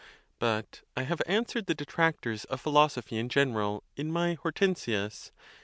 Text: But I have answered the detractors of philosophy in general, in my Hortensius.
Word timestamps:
But 0.39 0.81
I 0.97 1.03
have 1.03 1.21
answered 1.27 1.67
the 1.67 1.75
detractors 1.75 2.45
of 2.45 2.59
philosophy 2.59 3.19
in 3.19 3.29
general, 3.29 3.83
in 3.95 4.11
my 4.11 4.33
Hortensius. 4.33 5.31